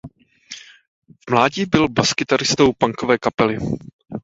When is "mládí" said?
1.31-1.65